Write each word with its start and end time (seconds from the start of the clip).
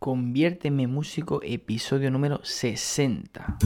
Conviérteme 0.00 0.86
Músico, 0.86 1.42
episodio 1.42 2.10
número 2.10 2.40
60. 2.42 3.58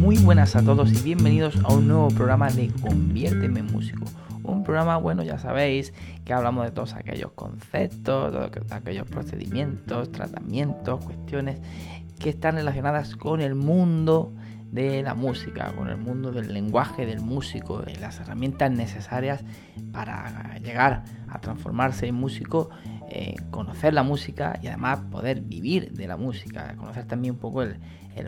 Muy 0.00 0.18
buenas 0.18 0.56
a 0.56 0.64
todos 0.64 0.90
y 0.92 1.00
bienvenidos 1.04 1.56
a 1.62 1.72
un 1.72 1.86
nuevo 1.86 2.08
programa 2.08 2.50
de 2.50 2.68
Conviérteme 2.82 3.62
Músico. 3.62 4.04
Un 4.42 4.64
programa, 4.64 4.96
bueno, 4.96 5.22
ya 5.22 5.38
sabéis, 5.38 5.94
que 6.24 6.32
hablamos 6.32 6.64
de 6.64 6.72
todos 6.72 6.94
aquellos 6.94 7.30
conceptos, 7.36 8.32
todos 8.32 8.50
aquellos 8.72 9.06
procedimientos, 9.06 10.10
tratamientos, 10.10 11.04
cuestiones 11.04 11.60
que 12.18 12.30
están 12.30 12.56
relacionadas 12.56 13.14
con 13.14 13.40
el 13.40 13.54
mundo 13.54 14.32
de 14.70 15.02
la 15.02 15.14
música, 15.14 15.72
con 15.72 15.88
el 15.88 15.96
mundo 15.96 16.32
del 16.32 16.52
lenguaje 16.52 17.06
del 17.06 17.20
músico, 17.20 17.82
y 17.86 17.96
las 17.96 18.20
herramientas 18.20 18.70
necesarias 18.70 19.44
para 19.92 20.58
llegar 20.58 21.04
a 21.28 21.40
transformarse 21.40 22.06
en 22.06 22.14
músico 22.14 22.70
eh, 23.08 23.36
conocer 23.52 23.94
la 23.94 24.02
música 24.02 24.58
y 24.60 24.66
además 24.66 24.98
poder 25.12 25.40
vivir 25.40 25.92
de 25.92 26.08
la 26.08 26.16
música, 26.16 26.74
conocer 26.76 27.06
también 27.06 27.34
un 27.34 27.40
poco 27.40 27.62
el, 27.62 27.78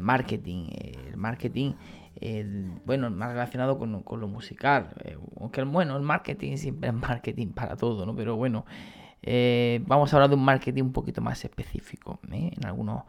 marketing, 0.01 0.69
el 0.71 1.17
marketing, 1.17 1.73
bueno, 2.85 3.11
más 3.11 3.33
relacionado 3.33 3.77
con, 3.77 4.05
lo 4.21 4.29
musical, 4.29 4.91
eh, 5.05 5.19
aunque 5.41 5.65
bueno, 5.65 5.97
el 5.97 6.03
marketing 6.03 6.57
siempre 6.59 6.91
es 6.91 6.95
marketing 7.09 7.49
para 7.49 7.77
todo, 7.77 8.07
¿no? 8.07 8.15
Pero 8.15 8.37
bueno, 8.37 8.67
eh, 9.23 9.83
vamos 9.87 10.13
a 10.13 10.17
hablar 10.17 10.31
de 10.31 10.37
un 10.37 10.45
marketing 10.45 10.83
un 10.85 10.93
poquito 10.93 11.21
más 11.21 11.45
específico 11.45 12.21
en 12.31 12.65
algunos 12.65 13.05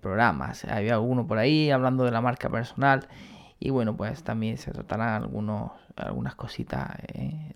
programas. 0.00 0.64
Había 0.64 0.94
alguno 0.94 1.26
por 1.26 1.38
ahí 1.38 1.70
hablando 1.70 2.04
de 2.04 2.10
la 2.10 2.20
marca 2.20 2.48
personal 2.48 3.06
y 3.60 3.70
bueno, 3.70 3.96
pues 3.96 4.24
también 4.24 4.56
se 4.56 4.72
tratarán 4.72 5.22
algunos, 5.22 5.72
algunas 5.94 6.34
cositas 6.34 6.90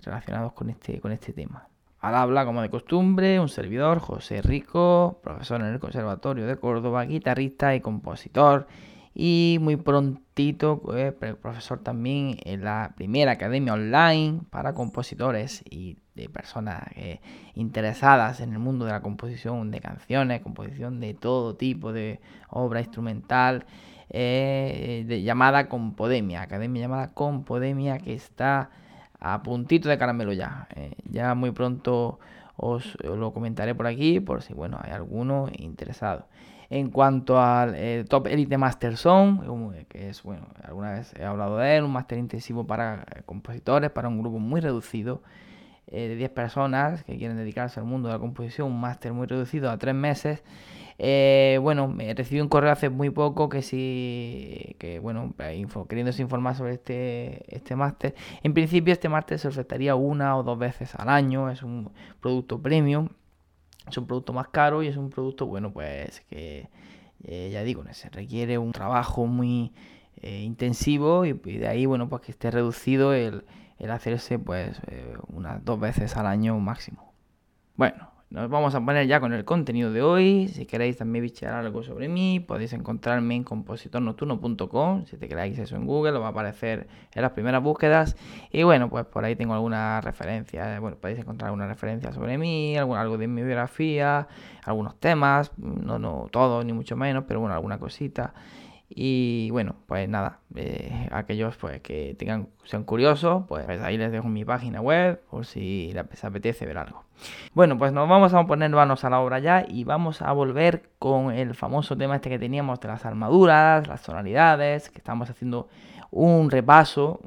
relacionadas 0.05 0.53
con 0.53 0.71
este, 0.71 1.01
con 1.01 1.11
este 1.11 1.33
tema. 1.33 1.69
Al 2.03 2.17
habla, 2.17 2.45
como 2.45 2.63
de 2.63 2.69
costumbre, 2.69 3.39
un 3.39 3.49
servidor, 3.49 4.01
José 4.01 4.43
Rico, 4.43 5.21
profesor 5.23 5.61
en 5.61 5.69
el 5.69 5.79
Conservatorio 5.79 6.49
de 6.49 6.57
Córdoba, 6.57 7.05
guitarrista 7.05 7.77
y 7.77 7.81
compositor. 7.81 8.67
Y 9.15 9.59
muy 9.61 9.77
prontito, 9.77 10.83
eh, 10.97 11.13
profesor 11.13 11.79
también 11.79 12.39
en 12.45 12.65
la 12.65 12.93
primera 12.97 13.31
academia 13.31 13.75
online 13.75 14.41
para 14.51 14.75
compositores 14.75 15.63
y 15.71 15.99
de 16.15 16.29
personas 16.29 16.83
eh, 16.95 17.21
interesadas 17.55 18.41
en 18.41 18.53
el 18.53 18.59
mundo 18.59 18.85
de 18.85 18.93
la 18.93 19.01
composición 19.01 19.71
de 19.71 19.81
canciones, 19.81 20.43
composición 20.43 21.01
de 21.01 21.15
todo 21.15 21.55
tipo 21.55 21.93
de 21.93 22.21
obra 22.49 22.81
instrumental, 22.81 23.65
eh, 24.11 25.23
llamada 25.25 25.69
Compodemia, 25.69 26.43
academia 26.43 26.83
llamada 26.83 27.15
Compodemia 27.15 27.99
que 27.99 28.13
está 28.13 28.71
a 29.21 29.43
puntito 29.43 29.89
de 29.89 29.97
caramelo 29.97 30.33
ya. 30.33 30.69
Eh, 30.77 30.93
ya 31.09 31.35
muy 31.35 31.53
pronto 31.53 32.19
os, 32.57 32.99
lo 33.03 33.33
comentaré 33.33 33.75
por 33.75 33.87
aquí 33.87 34.21
por 34.21 34.43
si 34.43 34.53
bueno 34.53 34.79
hay 34.83 34.93
alguno 34.93 35.49
interesado. 35.57 36.27
En 36.69 36.91
cuanto 36.91 37.39
al 37.39 37.77
Top 38.09 38.29
Elite 38.29 38.57
Master 38.57 38.97
Song, 38.97 39.75
que 39.91 40.09
es 40.09 40.23
bueno, 40.23 40.47
alguna 40.65 40.93
vez 40.93 41.13
he 41.19 41.25
hablado 41.25 41.59
de 41.59 41.77
él, 41.77 41.85
un 41.85 41.93
máster 41.93 42.17
intensivo 42.17 42.67
para 42.67 43.05
compositores, 43.27 43.91
para 43.91 44.09
un 44.09 44.19
grupo 44.19 44.39
muy 44.39 44.63
reducido 44.63 45.21
de 45.87 46.17
10 46.17 46.31
personas 46.31 47.05
que 47.05 47.17
quieren 47.19 47.37
dedicarse 47.37 47.81
al 47.81 47.87
mundo 47.87 48.09
de 48.09 48.15
la 48.15 48.21
composición, 48.21 48.69
un 48.69 48.81
máster 48.81 49.13
muy 49.13 49.27
reducido 49.27 49.71
a 49.71 49.79
3 49.79 49.95
meses. 49.95 50.43
Eh, 50.99 51.59
bueno, 51.61 51.89
me 51.89 52.15
recibí 52.15 52.41
un 52.41 52.49
correo 52.49 52.71
hace 52.71 52.89
muy 52.89 53.11
poco 53.11 53.49
que 53.49 53.63
sí, 53.63 54.77
que 54.79 54.99
bueno, 55.01 55.35
info, 55.55 55.87
queriéndose 55.89 56.23
informar 56.23 56.55
sobre 56.55 56.75
este, 56.75 57.45
este 57.55 57.75
máster. 57.77 58.15
En 58.43 58.55
principio 58.55 58.93
este 58.93 59.09
máster 59.09 59.39
se 59.39 59.49
ofertaría 59.49 59.95
una 59.97 60.37
o 60.37 60.43
dos 60.43 60.59
veces 60.59 60.95
al 60.95 61.09
año, 61.09 61.51
es 61.51 61.63
un 61.63 61.91
producto 62.21 62.61
premium, 62.61 63.09
es 63.89 63.99
un 63.99 64.07
producto 64.07 64.33
más 64.33 64.49
caro 64.49 64.83
y 64.83 64.89
es 64.89 64.97
un 64.97 65.11
producto, 65.11 65.47
bueno, 65.47 65.73
pues 65.73 66.21
que 66.31 66.69
eh, 67.25 67.51
ya 67.53 67.63
digo, 67.63 67.85
se 67.93 68.09
requiere 68.11 68.59
un 68.59 68.73
trabajo 68.73 69.27
muy 69.27 69.73
eh, 70.21 70.43
intensivo 70.43 71.25
y, 71.25 71.33
de 71.33 71.69
ahí, 71.69 71.87
bueno, 71.87 72.09
pues 72.09 72.23
que 72.23 72.33
esté 72.33 72.51
reducido 72.51 73.13
el, 73.15 73.45
el 73.79 73.91
hacerse 73.91 74.39
pues 74.39 74.81
unas 75.29 75.65
dos 75.65 75.81
veces 75.81 76.17
al 76.17 76.27
año 76.27 76.59
máximo. 76.59 77.13
Bueno, 77.77 78.13
nos 78.33 78.49
vamos 78.49 78.75
a 78.75 78.81
poner 78.81 79.07
ya 79.07 79.21
con 79.21 79.35
el 79.35 79.45
contenido 79.45 79.93
de 79.93 80.01
hoy. 80.01 80.49
Si 80.49 80.65
queréis 80.65 80.97
también 80.97 81.23
bichear 81.23 81.53
algo 81.53 81.83
sobre 81.83 82.09
mí, 82.09 82.41
podéis 82.41 82.73
encontrarme 82.73 83.37
en 83.37 83.45
compositornocturno.com. 83.45 85.05
Si 85.05 85.19
te 85.19 85.29
queráis 85.29 85.59
eso 85.59 85.77
en 85.77 85.85
Google, 85.85 86.13
os 86.13 86.23
va 86.23 86.29
a 86.29 86.31
aparecer 86.31 86.89
en 87.13 87.21
las 87.21 87.33
primeras 87.33 87.63
búsquedas. 87.63 88.17
Y 88.51 88.63
bueno, 88.63 88.89
pues 88.89 89.05
por 89.05 89.27
ahí 89.27 89.37
tengo 89.37 89.53
alguna 89.53 90.01
referencia. 90.01 90.81
Bueno, 90.81 90.97
podéis 90.97 91.19
encontrar 91.19 91.49
alguna 91.49 91.67
referencia 91.67 92.11
sobre 92.13 92.39
mí, 92.39 92.75
algo, 92.75 92.97
algo 92.97 93.19
de 93.19 93.29
mi 93.29 93.43
biografía, 93.43 94.27
algunos 94.65 94.99
temas. 94.99 95.53
No, 95.59 95.99
no 95.99 96.27
todo, 96.31 96.65
ni 96.65 96.73
mucho 96.73 96.97
menos, 96.97 97.25
pero 97.29 97.41
bueno, 97.41 97.55
alguna 97.55 97.79
cosita. 97.79 98.33
Y 98.95 99.51
bueno, 99.51 99.77
pues 99.87 100.09
nada, 100.09 100.41
eh, 100.55 101.09
aquellos 101.13 101.57
pues 101.57 101.81
que 101.81 102.15
tengan, 102.19 102.49
sean 102.65 102.85
curiosos, 102.85 103.45
pues 103.49 103.69
ahí 103.81 103.97
les 103.97 104.13
dejo 104.13 104.29
mi 104.29 104.45
página 104.45 104.81
web 104.81 105.23
por 105.31 105.47
si 105.47 105.93
les 105.93 106.25
apetece 106.25 106.67
ver 106.67 106.79
algo. 106.79 107.05
Bueno, 107.55 107.79
pues 107.79 107.93
nos 107.93 108.09
vamos 108.09 108.35
a 108.35 108.45
poner 108.47 108.71
manos 108.71 109.05
a 109.05 109.11
la 109.11 109.21
obra 109.21 109.39
ya 109.39 109.65
y 109.67 109.85
vamos 109.85 110.21
a 110.21 110.33
volver 110.33 110.91
con 110.99 111.33
el 111.33 111.55
famoso 111.55 111.97
tema 111.97 112.17
este 112.17 112.29
que 112.29 112.39
teníamos 112.39 112.81
de 112.81 112.89
las 112.89 113.07
armaduras, 113.07 113.87
las 113.87 114.03
tonalidades, 114.03 114.91
que 114.91 114.99
estamos 114.99 115.31
haciendo 115.31 115.69
un 116.11 116.51
repaso, 116.51 117.21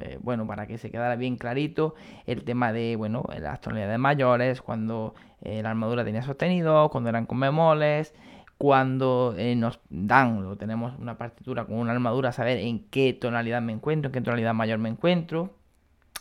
eh, 0.00 0.18
bueno, 0.20 0.46
para 0.46 0.66
que 0.66 0.76
se 0.76 0.90
quedara 0.90 1.16
bien 1.16 1.36
clarito 1.36 1.94
el 2.26 2.44
tema 2.44 2.72
de, 2.72 2.96
bueno, 2.96 3.24
las 3.40 3.62
tonalidades 3.62 3.98
mayores, 3.98 4.60
cuando 4.60 5.14
eh, 5.40 5.62
la 5.62 5.70
armadura 5.70 6.04
tenía 6.04 6.22
sostenido, 6.22 6.90
cuando 6.90 7.08
eran 7.08 7.24
con 7.24 7.40
bemoles, 7.40 8.12
cuando 8.58 9.34
eh, 9.36 9.54
nos 9.54 9.80
dan, 9.90 10.44
o 10.46 10.56
tenemos 10.56 10.98
una 10.98 11.18
partitura 11.18 11.66
con 11.66 11.76
una 11.76 11.92
armadura, 11.92 12.32
saber 12.32 12.58
en 12.58 12.80
qué 12.88 13.12
tonalidad 13.12 13.60
me 13.60 13.72
encuentro, 13.72 14.08
en 14.08 14.12
qué 14.12 14.20
tonalidad 14.20 14.54
mayor 14.54 14.78
me 14.78 14.88
encuentro. 14.88 15.54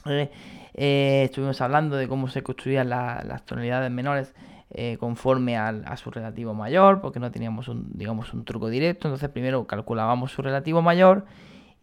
Eh, 0.06 0.30
eh, 0.74 1.24
estuvimos 1.26 1.62
hablando 1.62 1.96
de 1.96 2.08
cómo 2.08 2.28
se 2.28 2.44
construían 2.44 2.90
las 2.90 3.46
tonalidades 3.46 3.92
menores 3.92 4.34
conforme 5.00 5.56
al, 5.56 5.86
a 5.86 5.96
su 5.96 6.12
relativo 6.12 6.54
mayor, 6.54 7.00
porque 7.00 7.22
no 7.22 7.32
teníamos 7.32 7.70
un, 7.70 7.92
digamos, 7.94 8.34
un 8.34 8.44
truco 8.44 8.68
directo. 8.68 9.08
Entonces 9.08 9.30
primero 9.30 9.66
calculábamos 9.68 10.34
su 10.34 10.42
relativo 10.42 10.82
mayor 10.82 11.26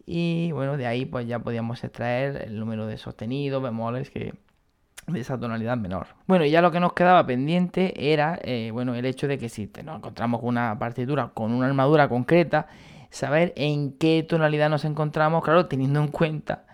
y 0.05 0.51
bueno, 0.51 0.77
de 0.77 0.85
ahí 0.85 1.05
pues 1.05 1.25
ya 1.25 1.39
podíamos 1.39 1.83
extraer 1.83 2.43
el 2.45 2.59
número 2.59 2.85
de 2.85 2.97
sostenidos, 2.97 3.63
bemoles 3.63 4.11
que, 4.11 4.35
de 5.07 5.19
esa 5.19 5.37
tonalidad 5.37 5.77
menor. 5.77 6.07
Bueno, 6.27 6.45
y 6.45 6.51
ya 6.51 6.61
lo 6.61 6.71
que 6.71 6.79
nos 6.79 6.93
quedaba 6.93 7.25
pendiente 7.25 8.11
era, 8.13 8.39
eh, 8.43 8.69
bueno, 8.71 8.95
el 8.95 9.05
hecho 9.05 9.27
de 9.27 9.37
que 9.37 9.49
si 9.49 9.69
nos 9.83 9.97
encontramos 9.97 10.39
con 10.39 10.49
una 10.49 10.77
partitura 10.79 11.31
con 11.33 11.51
una 11.53 11.67
armadura 11.67 12.07
concreta, 12.07 12.67
saber 13.09 13.53
en 13.55 13.97
qué 13.97 14.23
tonalidad 14.27 14.69
nos 14.69 14.85
encontramos, 14.85 15.43
claro, 15.43 15.67
teniendo 15.67 15.99
en 15.99 16.07
cuenta 16.07 16.65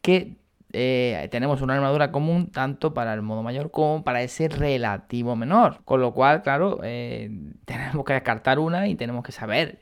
que 0.00 0.36
eh, 0.72 1.28
tenemos 1.30 1.62
una 1.62 1.74
armadura 1.74 2.10
común 2.10 2.50
tanto 2.50 2.92
para 2.92 3.14
el 3.14 3.22
modo 3.22 3.42
mayor 3.42 3.70
como 3.70 4.02
para 4.02 4.22
ese 4.22 4.48
relativo 4.48 5.36
menor. 5.36 5.80
Con 5.84 6.00
lo 6.00 6.12
cual, 6.12 6.42
claro, 6.42 6.80
eh, 6.82 7.30
tenemos 7.64 8.04
que 8.04 8.14
descartar 8.14 8.58
una 8.58 8.88
y 8.88 8.94
tenemos 8.94 9.22
que 9.24 9.32
saber 9.32 9.78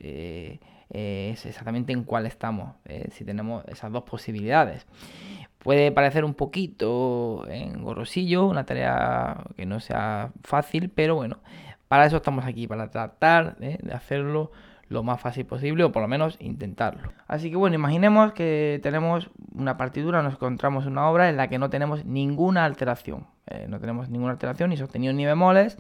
exactamente 0.90 1.92
en 1.92 2.04
cuál 2.04 2.26
estamos, 2.26 2.74
si 3.10 3.24
tenemos 3.24 3.64
esas 3.66 3.90
dos 3.90 4.04
posibilidades. 4.04 4.86
Puede 5.64 5.90
parecer 5.90 6.24
un 6.24 6.34
poquito 6.34 7.44
engorrosillo, 7.48 8.46
una 8.46 8.64
tarea 8.64 9.44
que 9.56 9.66
no 9.66 9.80
sea 9.80 10.30
fácil, 10.42 10.90
pero 10.90 11.16
bueno, 11.16 11.38
para 11.88 12.06
eso 12.06 12.18
estamos 12.18 12.44
aquí, 12.44 12.68
para 12.68 12.90
tratar 12.90 13.56
de 13.56 13.78
hacerlo 13.92 14.52
lo 14.88 15.02
más 15.02 15.20
fácil 15.20 15.46
posible 15.46 15.84
o 15.84 15.92
por 15.92 16.02
lo 16.02 16.08
menos 16.08 16.36
intentarlo. 16.40 17.12
Así 17.26 17.50
que 17.50 17.56
bueno, 17.56 17.76
imaginemos 17.76 18.32
que 18.32 18.78
tenemos 18.82 19.30
una 19.54 19.76
partitura, 19.76 20.22
nos 20.22 20.34
encontramos 20.34 20.84
en 20.84 20.92
una 20.92 21.08
obra 21.08 21.28
en 21.28 21.36
la 21.36 21.48
que 21.48 21.58
no 21.58 21.70
tenemos 21.70 22.04
ninguna 22.04 22.64
alteración. 22.64 23.26
Eh, 23.46 23.66
no 23.68 23.80
tenemos 23.80 24.08
ninguna 24.08 24.32
alteración, 24.32 24.70
ni 24.70 24.76
sostenidos 24.76 25.16
ni 25.16 25.24
bemoles. 25.24 25.78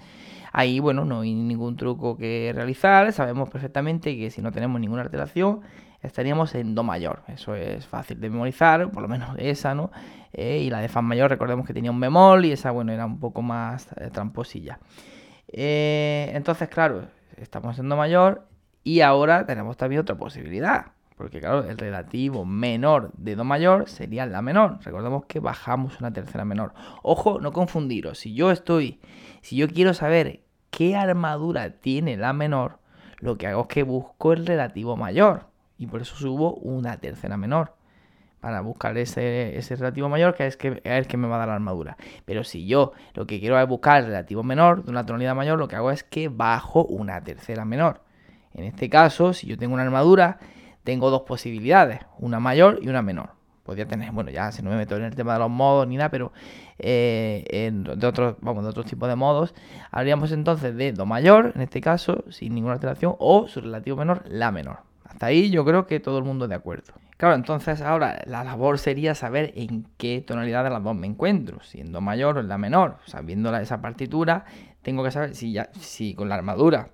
Ahí, 0.52 0.80
bueno, 0.80 1.04
no 1.04 1.20
hay 1.20 1.34
ningún 1.34 1.76
truco 1.76 2.16
que 2.16 2.52
realizar. 2.54 3.12
Sabemos 3.12 3.48
perfectamente 3.50 4.16
que 4.16 4.30
si 4.30 4.40
no 4.40 4.52
tenemos 4.52 4.80
ninguna 4.80 5.02
alteración, 5.02 5.60
estaríamos 6.04 6.54
en 6.54 6.74
Do 6.74 6.82
mayor. 6.82 7.22
Eso 7.28 7.54
es 7.54 7.86
fácil 7.86 8.20
de 8.20 8.30
memorizar, 8.30 8.90
por 8.90 9.02
lo 9.02 9.08
menos 9.08 9.36
esa, 9.38 9.74
¿no? 9.74 9.90
Eh, 10.32 10.58
y 10.58 10.70
la 10.70 10.80
de 10.80 10.88
Fa 10.88 11.02
mayor, 11.02 11.30
recordemos 11.30 11.66
que 11.66 11.74
tenía 11.74 11.90
un 11.90 12.00
bemol 12.00 12.44
y 12.44 12.52
esa, 12.52 12.70
bueno, 12.70 12.92
era 12.92 13.06
un 13.06 13.18
poco 13.18 13.42
más 13.42 13.88
eh, 13.96 14.10
tramposilla. 14.12 14.78
Eh, 15.48 16.30
entonces, 16.34 16.68
claro, 16.68 17.08
estamos 17.36 17.78
en 17.78 17.88
Do 17.88 17.96
mayor 17.96 18.46
y 18.82 19.00
ahora 19.00 19.46
tenemos 19.46 19.76
también 19.76 20.00
otra 20.00 20.16
posibilidad. 20.16 20.86
Porque, 21.16 21.38
claro, 21.38 21.62
el 21.62 21.78
relativo 21.78 22.44
menor 22.44 23.12
de 23.16 23.36
Do 23.36 23.44
mayor 23.44 23.88
sería 23.88 24.26
la 24.26 24.42
menor. 24.42 24.78
Recordemos 24.82 25.26
que 25.26 25.38
bajamos 25.38 26.00
una 26.00 26.12
tercera 26.12 26.44
menor. 26.44 26.74
Ojo, 27.02 27.40
no 27.40 27.52
confundiros. 27.52 28.18
Si 28.18 28.34
yo 28.34 28.50
estoy, 28.50 29.00
si 29.40 29.54
yo 29.54 29.68
quiero 29.68 29.94
saber 29.94 30.40
qué 30.70 30.96
armadura 30.96 31.78
tiene 31.78 32.16
la 32.16 32.32
menor, 32.32 32.80
lo 33.18 33.38
que 33.38 33.46
hago 33.46 33.62
es 33.62 33.68
que 33.68 33.84
busco 33.84 34.32
el 34.32 34.44
relativo 34.44 34.96
mayor 34.96 35.53
y 35.78 35.86
por 35.86 36.02
eso 36.02 36.16
subo 36.16 36.54
una 36.54 36.98
tercera 36.98 37.36
menor. 37.36 37.74
para 38.40 38.60
buscar 38.60 38.98
ese, 38.98 39.56
ese 39.56 39.74
relativo 39.76 40.10
mayor, 40.10 40.34
que 40.34 40.46
es, 40.46 40.58
que 40.58 40.68
es 40.68 40.80
el 40.84 41.06
que 41.06 41.16
me 41.16 41.26
va 41.28 41.36
a 41.36 41.38
dar 41.38 41.48
la 41.48 41.54
armadura. 41.54 41.96
Pero 42.26 42.44
si 42.44 42.66
yo 42.66 42.92
lo 43.14 43.26
que 43.26 43.40
quiero 43.40 43.58
es 43.58 43.66
buscar 43.66 44.00
el 44.00 44.06
relativo 44.08 44.42
menor 44.42 44.84
de 44.84 44.90
una 44.90 45.06
tonalidad 45.06 45.34
mayor, 45.34 45.58
lo 45.58 45.66
que 45.66 45.76
hago 45.76 45.90
es 45.90 46.04
que 46.04 46.28
bajo 46.28 46.84
una 46.84 47.24
tercera 47.24 47.64
menor. 47.64 48.02
En 48.52 48.64
este 48.64 48.90
caso, 48.90 49.32
si 49.32 49.46
yo 49.46 49.56
tengo 49.56 49.72
una 49.72 49.82
armadura, 49.82 50.38
tengo 50.84 51.08
dos 51.10 51.22
posibilidades, 51.22 52.00
una 52.18 52.38
mayor 52.38 52.80
y 52.82 52.88
una 52.88 53.00
menor. 53.00 53.30
Podría 53.64 53.88
tener, 53.88 54.12
bueno, 54.12 54.30
ya 54.30 54.52
si 54.52 54.62
no 54.62 54.68
me 54.68 54.76
meto 54.76 54.94
en 54.96 55.04
el 55.04 55.14
tema 55.14 55.32
de 55.32 55.38
los 55.38 55.50
modos 55.50 55.88
ni 55.88 55.96
nada, 55.96 56.10
pero 56.10 56.32
eh, 56.78 57.70
de 57.72 58.06
otros, 58.06 58.36
vamos, 58.42 58.62
de 58.62 58.68
otros 58.68 58.84
tipos 58.84 59.08
de 59.08 59.16
modos, 59.16 59.54
habríamos 59.90 60.32
entonces 60.32 60.76
de 60.76 60.92
do 60.92 61.06
mayor, 61.06 61.52
en 61.54 61.62
este 61.62 61.80
caso, 61.80 62.24
sin 62.30 62.54
ninguna 62.54 62.74
alteración, 62.74 63.16
o 63.18 63.48
su 63.48 63.62
relativo 63.62 63.96
menor, 63.96 64.22
la 64.28 64.52
menor. 64.52 64.80
Hasta 65.14 65.26
ahí 65.26 65.48
yo 65.50 65.64
creo 65.64 65.86
que 65.86 66.00
todo 66.00 66.18
el 66.18 66.24
mundo 66.24 66.48
de 66.48 66.56
acuerdo. 66.56 66.92
Claro, 67.16 67.36
entonces 67.36 67.80
ahora 67.80 68.20
la 68.26 68.42
labor 68.42 68.80
sería 68.80 69.14
saber 69.14 69.52
en 69.54 69.86
qué 69.96 70.20
tonalidad 70.26 70.64
de 70.64 70.70
las 70.70 70.82
dos 70.82 70.96
me 70.96 71.06
encuentro, 71.06 71.62
siendo 71.62 72.00
mayor 72.00 72.36
o 72.36 72.40
en 72.40 72.48
la 72.48 72.58
menor. 72.58 72.98
O 73.06 73.08
sea, 73.08 73.20
viendo 73.20 73.56
esa 73.56 73.80
partitura, 73.80 74.44
tengo 74.82 75.04
que 75.04 75.12
saber 75.12 75.36
si, 75.36 75.52
ya, 75.52 75.70
si 75.78 76.14
con 76.14 76.28
la 76.28 76.34
armadura 76.34 76.90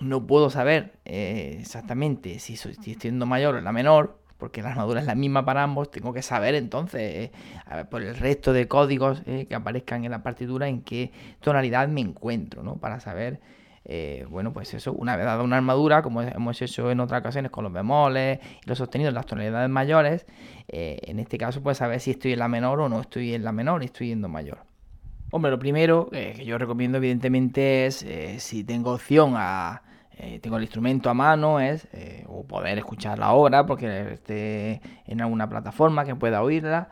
no 0.00 0.26
puedo 0.26 0.50
saber 0.50 0.98
eh, 1.04 1.58
exactamente 1.60 2.40
si, 2.40 2.54
estoy 2.54 2.96
en 3.04 3.18
mayor 3.18 3.54
o 3.54 3.58
en 3.58 3.64
la 3.64 3.72
menor, 3.72 4.18
porque 4.38 4.60
la 4.60 4.70
armadura 4.70 5.00
es 5.00 5.06
la 5.06 5.14
misma 5.14 5.44
para 5.44 5.62
ambos, 5.62 5.88
tengo 5.92 6.12
que 6.12 6.22
saber 6.22 6.56
entonces, 6.56 7.30
eh, 7.30 7.84
por 7.88 8.02
el 8.02 8.16
resto 8.16 8.52
de 8.52 8.66
códigos 8.66 9.22
eh, 9.26 9.46
que 9.48 9.54
aparezcan 9.54 10.04
en 10.04 10.10
la 10.10 10.24
partitura, 10.24 10.66
en 10.66 10.82
qué 10.82 11.12
tonalidad 11.38 11.86
me 11.86 12.00
encuentro, 12.00 12.64
¿no? 12.64 12.78
Para 12.78 12.98
saber 12.98 13.40
eh, 13.88 14.26
bueno, 14.28 14.52
pues 14.52 14.74
eso, 14.74 14.92
una 14.92 15.16
vez 15.16 15.26
dada 15.26 15.44
una 15.44 15.58
armadura, 15.58 16.02
como 16.02 16.20
hemos 16.20 16.60
hecho 16.60 16.90
en 16.90 16.98
otras 16.98 17.20
ocasiones 17.20 17.52
con 17.52 17.62
los 17.62 17.72
bemoles 17.72 18.40
y 18.64 18.68
los 18.68 18.78
sostenidos, 18.78 19.14
las 19.14 19.26
tonalidades 19.26 19.70
mayores, 19.70 20.26
eh, 20.66 20.98
en 21.04 21.20
este 21.20 21.38
caso, 21.38 21.62
pues 21.62 21.78
saber 21.78 22.00
si 22.00 22.10
estoy 22.10 22.32
en 22.32 22.40
la 22.40 22.48
menor 22.48 22.80
o 22.80 22.88
no 22.88 23.00
estoy 23.00 23.34
en 23.34 23.44
la 23.44 23.52
menor 23.52 23.84
y 23.84 23.86
estoy 23.86 24.10
en 24.10 24.22
do 24.22 24.28
mayor. 24.28 24.58
Hombre, 25.30 25.52
lo 25.52 25.60
primero 25.60 26.08
eh, 26.10 26.34
que 26.36 26.44
yo 26.44 26.58
recomiendo, 26.58 26.98
evidentemente, 26.98 27.86
es 27.86 28.04
si 28.38 28.64
tengo 28.64 28.92
opción 28.92 29.34
a. 29.36 29.82
tengo 30.40 30.56
el 30.56 30.64
instrumento 30.64 31.08
a 31.08 31.14
mano, 31.14 31.60
es 31.60 31.86
o 32.26 32.44
poder 32.44 32.78
escuchar 32.78 33.20
la 33.20 33.32
obra 33.32 33.66
porque 33.66 34.14
esté 34.14 34.80
en 35.06 35.20
alguna 35.20 35.48
plataforma 35.48 36.04
que 36.04 36.16
pueda 36.16 36.42
oírla, 36.42 36.88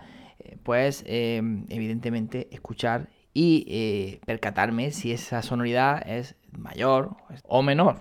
pues 0.63 1.05
evidentemente 1.07 2.49
escuchar 2.53 3.09
y 3.33 4.21
percatarme 4.27 4.93
si 4.93 5.11
esa 5.11 5.43
sonoridad 5.43 6.07
es 6.09 6.37
mayor 6.59 7.17
o 7.45 7.63
menor. 7.63 7.99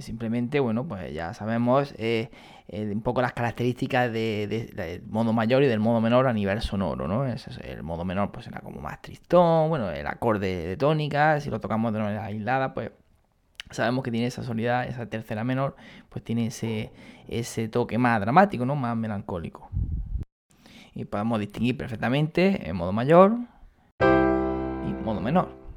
Simplemente, 0.00 0.60
bueno, 0.60 0.86
pues 0.86 1.14
ya 1.14 1.32
sabemos 1.32 1.94
eh, 1.96 2.30
eh, 2.68 2.90
un 2.92 3.00
poco 3.00 3.22
las 3.22 3.32
características 3.32 4.12
del 4.12 5.02
modo 5.08 5.32
mayor 5.32 5.62
y 5.62 5.66
del 5.66 5.80
modo 5.80 6.00
menor 6.02 6.28
a 6.28 6.32
nivel 6.34 6.60
sonoro, 6.60 7.08
¿no? 7.08 7.24
el 7.24 7.82
modo 7.82 8.04
menor 8.04 8.30
pues 8.30 8.46
era 8.46 8.60
como 8.60 8.80
más 8.80 9.00
tristón, 9.00 9.70
bueno, 9.70 9.90
el 9.90 10.06
acorde 10.06 10.68
de 10.68 10.76
tónica, 10.76 11.40
si 11.40 11.48
lo 11.48 11.58
tocamos 11.58 11.92
de 11.94 12.00
manera 12.00 12.26
aislada, 12.26 12.74
pues 12.74 12.92
sabemos 13.70 14.04
que 14.04 14.10
tiene 14.10 14.26
esa 14.26 14.42
sonoridad, 14.42 14.86
esa 14.86 15.06
tercera 15.06 15.42
menor, 15.42 15.74
pues 16.10 16.24
tiene 16.24 16.46
ese, 16.46 16.92
ese 17.26 17.68
toque 17.68 17.98
más 17.98 18.20
dramático, 18.20 18.66
¿no? 18.66 18.76
Más 18.76 18.96
melancólico. 18.96 19.70
Y 20.94 21.04
podemos 21.04 21.40
distinguir 21.40 21.76
perfectamente 21.76 22.68
el 22.68 22.74
modo 22.74 22.92
mayor 22.92 23.36
y 24.00 25.04
modo 25.04 25.20
menor. 25.20 25.67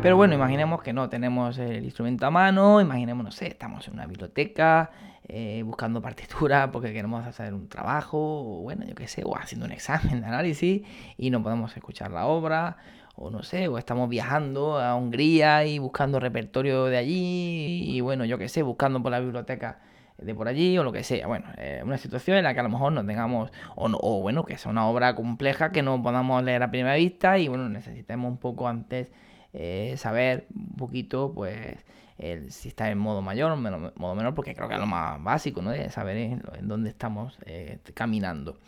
Pero 0.00 0.16
bueno, 0.16 0.34
imaginemos 0.34 0.80
que 0.80 0.92
no 0.92 1.08
tenemos 1.08 1.58
el 1.58 1.84
instrumento 1.84 2.24
a 2.24 2.30
mano, 2.30 2.80
imaginemos, 2.80 3.24
no 3.24 3.32
sé, 3.32 3.48
estamos 3.48 3.88
en 3.88 3.94
una 3.94 4.06
biblioteca 4.06 4.92
eh, 5.26 5.62
buscando 5.64 6.00
partituras 6.00 6.68
porque 6.72 6.92
queremos 6.92 7.26
hacer 7.26 7.52
un 7.52 7.68
trabajo, 7.68 8.18
o 8.18 8.62
bueno, 8.62 8.86
yo 8.86 8.94
qué 8.94 9.08
sé, 9.08 9.22
o 9.24 9.36
haciendo 9.36 9.66
un 9.66 9.72
examen 9.72 10.20
de 10.20 10.26
análisis 10.26 10.82
y 11.16 11.30
no 11.30 11.42
podemos 11.42 11.76
escuchar 11.76 12.12
la 12.12 12.26
obra, 12.26 12.76
o 13.16 13.30
no 13.30 13.42
sé, 13.42 13.66
o 13.66 13.76
estamos 13.76 14.08
viajando 14.08 14.78
a 14.78 14.94
Hungría 14.94 15.64
y 15.64 15.80
buscando 15.80 16.20
repertorio 16.20 16.84
de 16.84 16.96
allí, 16.96 17.82
y 17.88 18.00
bueno, 18.00 18.24
yo 18.24 18.38
qué 18.38 18.48
sé, 18.48 18.62
buscando 18.62 19.02
por 19.02 19.10
la 19.10 19.18
biblioteca 19.18 19.80
de 20.16 20.32
por 20.32 20.46
allí 20.46 20.78
o 20.78 20.84
lo 20.84 20.92
que 20.92 21.02
sea. 21.02 21.26
Bueno, 21.26 21.46
eh, 21.56 21.82
una 21.84 21.98
situación 21.98 22.36
en 22.36 22.44
la 22.44 22.54
que 22.54 22.60
a 22.60 22.62
lo 22.62 22.68
mejor 22.68 22.92
no 22.92 23.04
tengamos, 23.04 23.50
o, 23.74 23.90
o 24.00 24.20
bueno, 24.20 24.44
que 24.44 24.56
sea 24.58 24.70
una 24.70 24.86
obra 24.86 25.16
compleja 25.16 25.72
que 25.72 25.82
no 25.82 26.00
podamos 26.02 26.42
leer 26.44 26.62
a 26.62 26.70
primera 26.70 26.94
vista 26.94 27.36
y 27.38 27.48
bueno, 27.48 27.68
necesitemos 27.68 28.30
un 28.30 28.38
poco 28.38 28.68
antes 28.68 29.10
eh, 29.52 29.94
saber 29.96 30.46
un 30.54 30.76
poquito, 30.76 31.32
pues, 31.34 31.76
el, 32.18 32.50
si 32.52 32.68
está 32.68 32.90
en 32.90 32.98
modo 32.98 33.22
mayor 33.22 33.52
o 33.52 33.56
modo 33.56 34.14
menor, 34.14 34.34
porque 34.34 34.54
creo 34.54 34.68
que 34.68 34.74
es 34.74 34.80
lo 34.80 34.86
más 34.86 35.22
básico, 35.22 35.62
¿no? 35.62 35.70
De 35.70 35.90
saber 35.90 36.16
en, 36.16 36.42
dónde 36.62 36.90
estamos 36.90 37.38
eh, 37.46 37.78
caminando. 37.94 38.58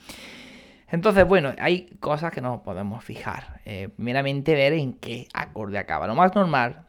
Entonces, 0.88 1.27
bueno, 1.27 1.53
hay 1.59 1.87
cosas 2.00 2.32
que 2.32 2.41
nos 2.41 2.62
podemos 2.62 3.05
fijar. 3.05 3.61
Eh, 3.65 3.88
primeramente, 3.94 4.55
ver 4.55 4.73
en 4.73 4.94
qué 4.94 5.29
acorde 5.32 5.79
acaba. 5.79 6.06
Lo 6.06 6.15
más 6.15 6.35
normal 6.35 6.85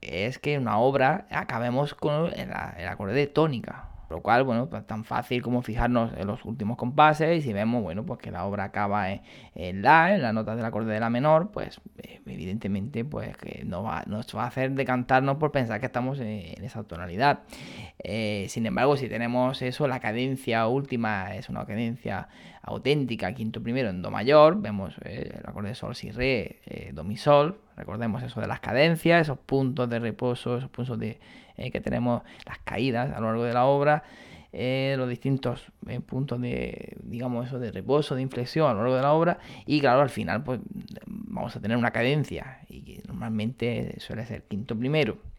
es 0.00 0.38
que 0.38 0.54
en 0.54 0.62
una 0.62 0.78
obra 0.78 1.26
acabemos 1.30 1.94
con 1.94 2.32
el 2.32 2.52
acorde 2.86 3.14
de 3.14 3.26
tónica. 3.26 3.91
Lo 4.12 4.20
cual, 4.20 4.44
bueno, 4.44 4.68
pues 4.68 4.86
tan 4.86 5.04
fácil 5.04 5.42
como 5.42 5.62
fijarnos 5.62 6.12
en 6.18 6.26
los 6.26 6.44
últimos 6.44 6.76
compases 6.76 7.38
y 7.38 7.40
si 7.40 7.52
vemos, 7.54 7.82
bueno, 7.82 8.04
pues 8.04 8.20
que 8.20 8.30
la 8.30 8.44
obra 8.44 8.64
acaba 8.64 9.10
en, 9.10 9.82
la, 9.82 10.14
en 10.14 10.20
la 10.20 10.34
nota 10.34 10.54
del 10.54 10.64
acorde 10.66 10.92
de 10.92 11.00
la 11.00 11.08
menor, 11.08 11.50
pues 11.50 11.80
eh, 11.96 12.20
evidentemente, 12.26 13.06
pues 13.06 13.36
que 13.38 13.64
nos 13.64 13.84
va, 13.84 14.04
nos 14.06 14.26
va 14.36 14.44
a 14.44 14.46
hacer 14.48 14.72
decantarnos 14.72 15.38
por 15.38 15.50
pensar 15.50 15.80
que 15.80 15.86
estamos 15.86 16.20
en, 16.20 16.62
esa 16.62 16.84
tonalidad. 16.84 17.40
Eh, 17.98 18.46
sin 18.50 18.66
embargo, 18.66 18.98
si 18.98 19.08
tenemos 19.08 19.62
eso, 19.62 19.88
la 19.88 19.98
cadencia 19.98 20.66
última 20.66 21.34
es 21.34 21.48
una 21.48 21.64
cadencia 21.64 22.28
auténtica, 22.62 23.34
quinto 23.34 23.62
primero 23.62 23.90
en 23.90 24.02
do 24.02 24.10
mayor, 24.10 24.60
vemos 24.60 24.94
eh, 25.04 25.38
el 25.38 25.48
acorde 25.48 25.70
de 25.70 25.74
sol, 25.74 25.94
si, 25.94 26.10
re, 26.10 26.62
do, 26.92 27.04
mi, 27.04 27.16
sol, 27.16 27.58
recordemos 27.76 28.22
eso 28.22 28.40
de 28.40 28.46
las 28.46 28.60
cadencias, 28.60 29.22
esos 29.22 29.38
puntos 29.38 29.88
de 29.90 29.98
reposo, 29.98 30.56
esos 30.56 30.70
puntos 30.70 30.98
de 30.98 31.18
eh, 31.56 31.70
que 31.70 31.80
tenemos 31.80 32.22
las 32.46 32.58
caídas 32.58 33.12
a 33.12 33.20
lo 33.20 33.26
largo 33.26 33.44
de 33.44 33.52
la 33.52 33.66
obra, 33.66 34.04
eh, 34.52 34.94
los 34.98 35.08
distintos 35.08 35.66
eh, 35.86 36.00
puntos 36.00 36.40
de, 36.40 36.96
digamos, 37.02 37.46
eso 37.46 37.58
de 37.58 37.72
reposo, 37.72 38.14
de 38.14 38.22
inflexión 38.22 38.68
a 38.68 38.74
lo 38.74 38.80
largo 38.80 38.96
de 38.96 39.02
la 39.02 39.12
obra, 39.12 39.38
y 39.66 39.80
claro, 39.80 40.00
al 40.00 40.10
final, 40.10 40.44
pues 40.44 40.60
vamos 41.06 41.56
a 41.56 41.60
tener 41.60 41.76
una 41.76 41.90
cadencia, 41.90 42.60
y 42.68 43.00
normalmente 43.06 43.96
suele 43.98 44.24
ser 44.26 44.44
quinto 44.44 44.78
primero. 44.78 45.31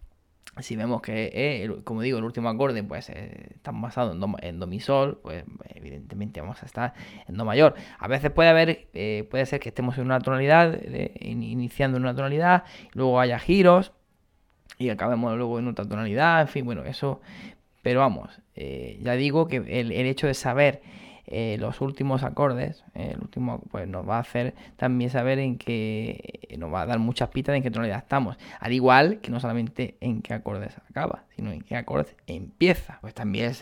Si 0.60 0.76
vemos 0.76 1.02
que, 1.02 1.82
como 1.84 2.02
digo, 2.02 2.20
el 2.20 2.24
último 2.24 2.50
acorde 2.50 2.84
pues 2.84 3.10
está 3.10 3.72
basado 3.72 4.12
en 4.12 4.20
do, 4.20 4.36
en 4.40 4.60
do 4.60 4.68
mi 4.68 4.80
sol, 4.80 5.20
pues 5.24 5.44
evidentemente 5.74 6.42
vamos 6.42 6.62
a 6.62 6.66
estar 6.66 6.94
en 7.28 7.38
do 7.38 7.46
mayor. 7.46 7.74
A 7.98 8.08
veces 8.08 8.30
puede 8.30 8.50
haber, 8.50 8.88
puede 9.30 9.46
ser 9.48 9.60
que 9.60 9.70
estemos 9.70 9.98
en 9.98 10.06
una 10.06 10.20
tonalidad, 10.20 10.80
iniciando 11.20 11.98
en 11.98 12.04
una 12.04 12.16
tonalidad, 12.16 12.66
luego 12.94 13.20
haya 13.20 13.40
giros, 13.40 13.94
y 14.78 14.90
acabemos 14.90 15.36
luego 15.38 15.60
en 15.60 15.68
otra 15.68 15.86
tonalidad, 15.86 16.42
en 16.42 16.48
fin, 16.48 16.66
bueno, 16.66 16.84
eso, 16.84 17.22
pero 17.82 18.00
vamos, 18.00 18.42
eh, 18.56 19.00
ya 19.02 19.14
digo 19.14 19.48
que 19.48 19.58
el, 19.58 19.92
hecho 19.92 20.28
de 20.28 20.34
saber 20.34 20.82
eh, 21.26 21.58
los 21.60 21.80
últimos 21.82 22.24
acordes, 22.24 22.84
el 22.94 23.20
último, 23.20 23.62
pues 23.72 23.88
nos 23.88 24.08
va 24.08 24.18
a 24.18 24.20
hacer 24.20 24.54
también 24.76 25.10
saber 25.10 25.40
en 25.40 25.58
qué, 25.58 26.50
nos 26.58 26.74
va 26.74 26.82
a 26.82 26.86
dar 26.86 27.00
muchas 27.00 27.30
pistas 27.30 27.56
en 27.56 27.64
qué 27.64 27.72
tonalidad 27.72 28.00
estamos, 28.00 28.38
al 28.60 28.74
igual 28.74 29.20
que 29.22 29.32
no 29.32 29.40
solamente 29.40 29.98
en 30.02 30.22
qué 30.22 30.34
acordes 30.34 30.78
acaba, 30.90 31.24
sino 31.36 31.52
en 31.52 31.62
qué 31.62 31.76
acordes 31.76 32.16
empieza, 32.28 33.00
pues 33.02 33.14
también 33.14 33.52
es, 33.52 33.62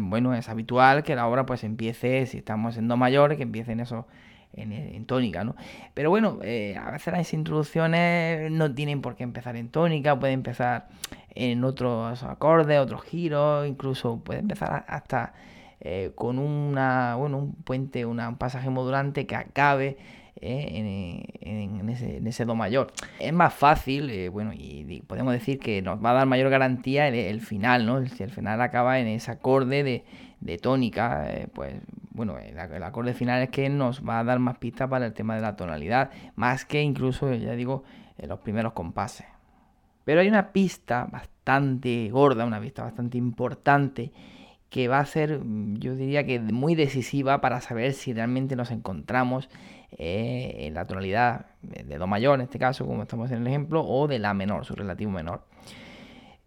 bueno, 0.00 0.34
es 0.34 0.48
habitual 0.48 1.02
que 1.02 1.14
la 1.14 1.26
obra 1.26 1.44
pues 1.44 1.64
empiece, 1.64 2.26
si 2.26 2.38
estamos 2.38 2.76
en 2.76 2.88
do 2.88 2.96
mayor, 2.96 3.36
que 3.36 3.42
empiece 3.42 3.72
en 3.72 3.80
esos 3.80 4.06
en, 4.54 5.06
tónica, 5.06 5.44
¿no? 5.44 5.56
Pero 5.94 6.10
bueno, 6.10 6.38
eh, 6.42 6.76
a 6.76 6.90
veces 6.90 7.12
las 7.12 7.32
introducciones 7.32 8.50
no 8.50 8.74
tienen 8.74 9.00
por 9.00 9.16
qué 9.16 9.22
empezar 9.22 9.56
en 9.56 9.70
tónica, 9.70 10.18
puede 10.18 10.32
empezar 10.32 10.88
en 11.34 11.64
otros 11.64 12.22
acordes, 12.22 12.78
otros 12.78 13.02
giros, 13.02 13.66
incluso 13.66 14.20
puede 14.20 14.40
empezar 14.40 14.84
hasta 14.88 15.32
eh, 15.82 16.12
con 16.14 16.38
una, 16.38 17.16
bueno, 17.16 17.38
un 17.38 17.54
puente, 17.54 18.06
un 18.06 18.36
pasaje 18.36 18.70
modulante 18.70 19.26
que 19.26 19.36
acabe 19.36 19.98
eh, 20.36 21.26
en, 21.40 22.26
ese, 22.26 22.44
do 22.44 22.54
mayor. 22.54 22.92
Es 23.18 23.32
más 23.32 23.52
fácil, 23.52 24.30
bueno, 24.30 24.52
y, 24.54 25.02
podemos 25.06 25.32
decir 25.32 25.58
que 25.58 25.82
nos 25.82 26.02
va 26.02 26.10
a 26.12 26.14
dar 26.14 26.26
mayor 26.26 26.50
garantía 26.50 27.08
el, 27.08 27.40
final, 27.40 27.84
¿no? 27.84 28.04
Si 28.06 28.22
el 28.22 28.30
final 28.30 28.60
acaba 28.60 28.98
en 29.00 29.08
ese 29.08 29.30
acorde 29.30 29.82
de, 29.82 30.04
de 30.40 30.58
tónica, 30.58 31.28
pues 31.52 31.74
bueno, 32.14 32.38
el, 32.38 32.58
acorde 32.82 33.14
final 33.14 33.42
es 33.42 33.50
que 33.50 33.68
nos 33.68 34.06
va 34.06 34.20
a 34.20 34.24
dar 34.24 34.38
más 34.38 34.58
pistas 34.58 34.88
para 34.88 35.06
el 35.06 35.12
tema 35.12 35.34
de 35.34 35.40
la 35.40 35.56
tonalidad, 35.56 36.10
más 36.36 36.64
que 36.64 36.82
incluso, 36.82 37.32
ya 37.34 37.52
digo, 37.52 37.84
en 38.18 38.28
los 38.28 38.40
primeros 38.40 38.72
compases. 38.72 39.26
Pero 40.04 40.20
hay 40.20 40.28
una 40.28 40.52
pista 40.52 41.06
bastante 41.10 42.10
gorda, 42.10 42.44
una 42.44 42.60
pista 42.60 42.82
bastante 42.82 43.18
importante, 43.18 44.12
que 44.72 44.88
va 44.88 45.00
a 45.00 45.04
ser, 45.04 45.38
yo 45.74 45.94
diría 45.94 46.24
que 46.24 46.40
muy 46.40 46.74
decisiva 46.74 47.42
para 47.42 47.60
saber 47.60 47.92
si 47.92 48.14
realmente 48.14 48.56
nos 48.56 48.70
encontramos 48.70 49.50
eh, 49.90 50.54
en 50.60 50.72
la 50.72 50.86
tonalidad 50.86 51.44
de 51.60 51.98
Do 51.98 52.06
mayor, 52.06 52.36
en 52.36 52.44
este 52.44 52.58
caso, 52.58 52.86
como 52.86 53.02
estamos 53.02 53.30
en 53.32 53.42
el 53.42 53.46
ejemplo, 53.46 53.84
o 53.84 54.08
de 54.08 54.18
La 54.18 54.32
menor, 54.32 54.64
su 54.64 54.74
relativo 54.74 55.10
menor. 55.10 55.42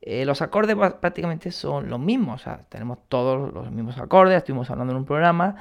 Eh, 0.02 0.26
los 0.26 0.42
acordes 0.42 0.76
prácticamente 0.76 1.52
son 1.52 1.88
los 1.88 2.00
mismos, 2.00 2.46
tenemos 2.70 2.98
todos 3.10 3.54
los 3.54 3.72
mismos 3.72 4.00
acordes, 4.00 4.38
estuvimos 4.38 4.72
hablando 4.72 4.94
en 4.94 4.98
un 4.98 5.06
programa, 5.06 5.58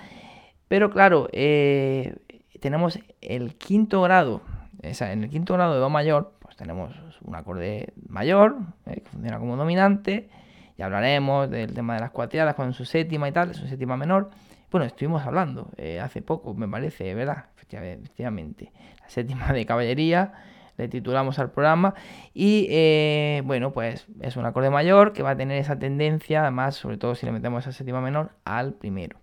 pero 0.67 0.91
claro, 0.91 1.29
eh, 1.33 2.17
tenemos 2.61 2.99
el 3.21 3.57
quinto 3.57 4.01
grado, 4.01 4.41
en 4.81 5.25
el 5.25 5.29
quinto 5.29 5.53
grado 5.53 5.75
de 5.75 5.81
Do 5.81 5.91
mayor, 5.91 6.33
pues 6.39 6.57
tenemos 6.57 6.95
un 7.21 7.35
acorde 7.35 7.93
mayor, 8.09 8.57
que 8.87 9.03
funciona 9.11 9.39
como 9.39 9.55
dominante, 9.59 10.31
y 10.77 10.83
hablaremos 10.83 11.51
del 11.51 11.73
tema 11.75 11.95
de 11.95 12.01
las 12.01 12.11
cuatriadas 12.11 12.55
con 12.55 12.73
su 12.73 12.85
séptima 12.85 13.29
y 13.29 13.33
tal, 13.33 13.55
su 13.55 13.67
séptima 13.67 13.97
menor. 13.97 14.31
Bueno, 14.71 14.87
estuvimos 14.87 15.25
hablando 15.25 15.71
hace 16.03 16.21
poco, 16.21 16.53
me 16.55 16.69
parece, 16.69 17.15
¿verdad? 17.15 17.47
Efectivamente, 17.57 18.73
la 19.01 19.09
séptima 19.09 19.53
de 19.53 19.67
caballería 19.67 20.33
le 20.77 20.89
titulamos 20.89 21.39
al 21.39 21.51
programa. 21.51 21.95
Y 22.33 22.67
eh, 22.71 23.43
bueno, 23.45 23.73
pues 23.73 24.07
es 24.21 24.37
un 24.37 24.47
acorde 24.47 24.71
mayor 24.71 25.13
que 25.13 25.23
va 25.23 25.31
a 25.31 25.37
tener 25.37 25.59
esa 25.59 25.79
tendencia, 25.79 26.43
además, 26.43 26.77
sobre 26.77 26.97
todo 26.97 27.15
si 27.15 27.27
le 27.27 27.33
metemos 27.33 27.65
esa 27.65 27.73
séptima 27.73 28.01
menor, 28.01 28.33
al 28.45 28.75
primero. 28.75 29.19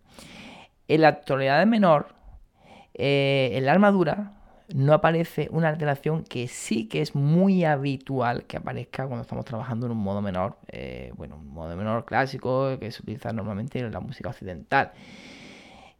En 0.87 1.01
la 1.01 1.21
tonalidad 1.21 1.65
menor, 1.65 2.15
eh, 2.93 3.51
en 3.53 3.65
la 3.65 3.71
armadura, 3.71 4.33
no 4.73 4.93
aparece 4.93 5.47
una 5.51 5.69
alteración 5.69 6.23
que 6.23 6.47
sí 6.47 6.87
que 6.87 7.01
es 7.01 7.15
muy 7.15 7.65
habitual 7.65 8.43
que 8.43 8.57
aparezca 8.57 9.05
cuando 9.07 9.23
estamos 9.23 9.45
trabajando 9.45 9.85
en 9.85 9.93
un 9.93 9.99
modo 9.99 10.21
menor, 10.21 10.57
eh, 10.67 11.11
bueno, 11.15 11.37
un 11.37 11.53
modo 11.53 11.75
menor 11.75 12.05
clásico 12.05 12.77
que 12.79 12.91
se 12.91 13.01
utiliza 13.01 13.31
normalmente 13.33 13.79
en 13.79 13.91
la 13.91 13.99
música 13.99 14.29
occidental. 14.29 14.91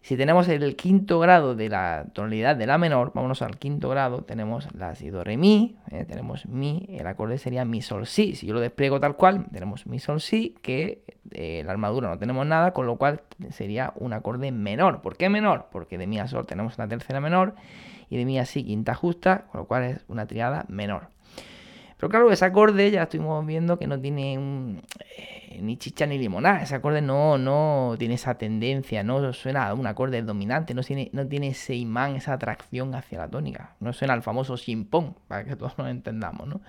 Si 0.04 0.18
tenemos 0.18 0.48
el 0.48 0.76
quinto 0.76 1.20
grado 1.20 1.54
de 1.54 1.70
la 1.70 2.08
tonalidad 2.14 2.56
de 2.56 2.66
la 2.66 2.80
menor, 2.80 3.12
vámonos 3.14 3.44
al 3.44 3.58
quinto 3.60 3.88
grado, 3.88 4.24
tenemos 4.24 4.68
la 4.74 4.96
si 4.96 5.12
do 5.12 5.24
re 5.24 5.38
mi, 5.38 5.78
eh, 5.92 6.06
tenemos 6.06 6.48
mi, 6.48 6.88
el 6.90 7.06
acorde 7.06 7.38
sería 7.38 7.66
mi 7.66 7.84
sol 7.84 8.08
si. 8.08 8.34
Si 8.36 8.48
yo 8.48 8.56
lo 8.56 8.60
despliego 8.60 9.00
tal 9.00 9.16
cual, 9.16 9.46
tenemos 9.54 9.86
mi 9.86 10.00
sol 10.00 10.20
si, 10.20 10.56
que 10.64 11.04
eh, 11.30 11.62
la 11.64 11.72
armadura 11.72 12.10
no 12.10 12.18
tenemos 12.18 12.48
nada, 12.48 12.74
con 12.74 12.88
lo 12.88 12.98
cual 12.98 13.22
sería 13.52 13.94
un 13.96 14.14
acorde 14.14 14.52
menor. 14.52 15.04
¿Por 15.04 15.18
qué 15.18 15.30
menor? 15.30 15.68
Porque 15.72 16.00
de 16.00 16.08
mi 16.08 16.18
a 16.18 16.28
sol 16.28 16.48
tenemos 16.48 16.80
la 16.80 16.88
tercera 16.88 17.22
menor 17.22 17.54
y 18.12 18.18
de 18.18 18.26
mi 18.26 18.38
a 18.38 18.46
si 18.46 18.64
quinta 18.64 18.94
justa, 18.94 19.46
con 19.52 19.62
lo 19.62 19.68
cual 19.68 19.84
es 19.86 20.02
una 20.10 20.28
triada 20.28 20.66
menor. 20.68 21.08
Pero 21.96 22.10
claro, 22.10 22.32
ese 22.32 22.44
acorde 22.44 22.92
ya 22.92 23.04
estuvimos 23.04 23.46
viendo 23.46 23.80
que 23.80 23.88
no 23.88 24.00
tiene 24.00 24.34
eh, 24.34 25.60
ni 25.62 25.78
chicha 25.78 26.06
ni 26.06 26.18
limonada. 26.18 26.62
Ese 26.62 26.76
acorde 26.76 27.02
no, 27.02 27.38
no 27.38 27.96
tiene 27.98 28.16
esa 28.16 28.38
tendencia, 28.38 29.02
no 29.04 29.32
suena 29.32 29.68
a 29.68 29.74
un 29.74 29.88
acorde 29.88 30.22
dominante, 30.24 30.74
no 30.74 30.84
tiene, 30.84 31.10
no 31.14 31.26
tiene 31.26 31.48
ese 31.48 31.76
imán, 31.76 32.18
esa 32.18 32.34
atracción 32.34 32.94
hacia 32.96 33.20
la 33.20 33.30
tónica. 33.30 33.76
No 33.80 33.94
suena 33.94 34.14
al 34.14 34.24
famoso 34.24 34.58
chimpón, 34.58 35.16
para 35.30 35.46
que 35.46 35.56
todos 35.56 35.78
nos 35.78 35.88
entendamos, 35.88 36.48
¿no? 36.48 36.62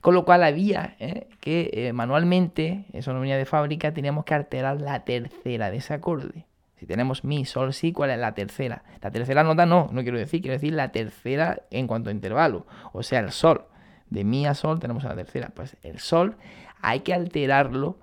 Con 0.00 0.14
lo 0.14 0.24
cual 0.24 0.42
había 0.42 0.96
eh, 0.98 1.28
que 1.38 1.70
eh, 1.74 1.92
manualmente, 1.92 2.86
eso 2.92 3.12
no 3.12 3.20
venía 3.20 3.36
de 3.36 3.44
fábrica, 3.44 3.94
teníamos 3.94 4.24
que 4.24 4.34
alterar 4.34 4.80
la 4.80 5.04
tercera 5.04 5.70
de 5.70 5.76
ese 5.76 5.94
acorde. 5.94 6.44
Si 6.82 6.86
tenemos 6.86 7.22
mi, 7.22 7.44
sol, 7.44 7.72
si, 7.72 7.92
¿cuál 7.92 8.10
es 8.10 8.18
la 8.18 8.34
tercera? 8.34 8.82
La 9.00 9.12
tercera 9.12 9.44
nota 9.44 9.66
no, 9.66 9.88
no 9.92 10.02
quiero 10.02 10.18
decir, 10.18 10.40
quiero 10.40 10.54
decir 10.54 10.72
la 10.72 10.90
tercera 10.90 11.62
en 11.70 11.86
cuanto 11.86 12.10
a 12.10 12.12
intervalo, 12.12 12.66
o 12.92 13.04
sea, 13.04 13.20
el 13.20 13.30
sol 13.30 13.66
de 14.10 14.24
mi 14.24 14.48
a 14.48 14.54
sol 14.54 14.80
tenemos 14.80 15.04
la 15.04 15.14
tercera. 15.14 15.52
Pues 15.54 15.76
el 15.84 16.00
sol 16.00 16.34
hay 16.80 16.98
que 17.02 17.14
alterarlo 17.14 18.00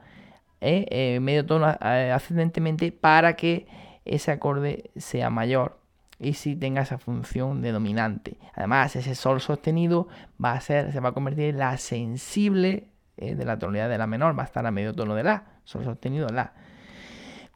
¿eh? 0.62 0.86
eh 0.92 1.20
medio 1.20 1.46
tono 1.46 1.70
eh, 1.70 2.14
ascendentemente 2.16 2.94
para 2.94 3.36
que 3.36 3.68
ese 4.06 4.32
acorde 4.32 4.92
sea 4.96 5.30
mayor 5.30 5.78
y 6.18 6.36
si 6.36 6.56
tenga 6.56 6.84
esa 6.84 7.00
función 7.00 7.62
de 7.62 7.74
dominante. 7.74 8.38
Además, 8.56 8.96
ese 8.96 9.14
sol 9.14 9.42
sostenido 9.42 10.08
va 10.42 10.54
a 10.54 10.62
ser, 10.62 10.94
se 10.94 11.02
va 11.02 11.10
a 11.10 11.12
convertir 11.12 11.50
en 11.50 11.58
la 11.58 11.76
sensible 11.76 12.88
¿eh? 13.18 13.36
de 13.36 13.44
la 13.44 13.60
tonalidad 13.60 13.90
de 13.90 13.98
la 13.98 14.08
menor, 14.08 14.40
va 14.40 14.44
a 14.44 14.46
estar 14.46 14.66
a 14.66 14.72
medio 14.72 14.94
tono 14.96 15.16
de 15.16 15.24
la, 15.24 15.48
sol 15.66 15.84
sostenido 15.84 16.30
la. 16.30 16.54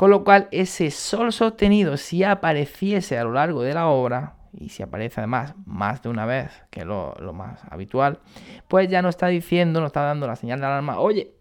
Con 0.04 0.10
lo 0.10 0.26
cual, 0.26 0.50
ese 0.52 0.92
sol 0.92 1.32
sostenido, 1.32 1.96
si 1.96 2.26
apareciese 2.26 3.18
a 3.18 3.24
lo 3.24 3.32
largo 3.32 3.62
de 3.62 3.74
la 3.74 3.88
obra, 3.88 4.36
y 4.52 4.68
si 4.68 4.84
aparece 4.84 5.22
además 5.22 5.56
más 5.66 6.02
de 6.02 6.10
una 6.10 6.26
vez, 6.26 6.52
que 6.72 6.84
lo, 6.84 7.16
más 7.34 7.62
habitual, 7.70 8.20
pues 8.68 8.90
ya 8.90 9.02
nos 9.02 9.12
está 9.12 9.28
diciendo, 9.28 9.80
nos 9.80 9.88
está 9.88 10.02
dando 10.02 10.28
la 10.28 10.36
señal 10.36 10.60
de 10.60 10.66
alarma, 10.66 11.00
oye, 11.00 11.32